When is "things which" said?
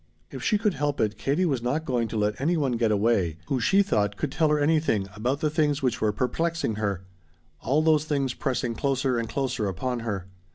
5.51-6.01